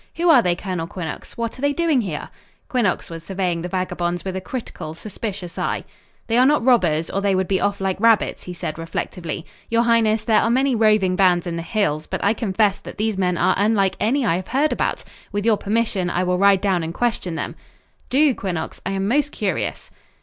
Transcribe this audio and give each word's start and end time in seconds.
"Who 0.15 0.31
are 0.31 0.41
they, 0.41 0.55
Colonel 0.55 0.87
Quinnox? 0.87 1.33
What 1.37 1.59
are 1.59 1.61
they 1.61 1.73
doing 1.73 2.01
here?" 2.01 2.29
Quinnox 2.69 3.11
was 3.11 3.23
surveying 3.23 3.61
the 3.61 3.67
vagabonds 3.69 4.25
with 4.25 4.35
a 4.35 4.41
critical, 4.41 4.95
suspicious 4.95 5.59
eye. 5.59 5.83
"They 6.25 6.39
are 6.39 6.45
not 6.47 6.65
robbers 6.65 7.11
or 7.11 7.21
they 7.21 7.35
would 7.35 7.47
be 7.47 7.61
off 7.61 7.79
like 7.79 7.99
rabbits" 7.99 8.45
he 8.45 8.53
said 8.55 8.79
reflectively. 8.79 9.45
"Your 9.69 9.83
highness, 9.83 10.23
there 10.23 10.41
are 10.41 10.49
many 10.49 10.73
roving 10.73 11.15
bands 11.15 11.45
in 11.45 11.55
the 11.55 11.61
hills, 11.61 12.07
but 12.07 12.23
I 12.23 12.33
confess 12.33 12.79
that 12.79 12.97
these 12.97 13.15
men 13.15 13.37
are 13.37 13.53
unlike 13.59 13.95
any 13.99 14.25
I 14.25 14.37
have 14.37 14.47
heard 14.47 14.73
about. 14.73 15.03
With 15.31 15.45
your 15.45 15.57
permission, 15.57 16.09
I 16.09 16.23
will 16.23 16.39
ride 16.39 16.61
down 16.61 16.81
and 16.81 16.95
question 16.95 17.35
them." 17.35 17.55
"Do, 18.09 18.33
Quinnox. 18.33 18.81
I 18.83 18.93
am 18.93 19.07
most 19.07 19.31
curious." 19.31 19.91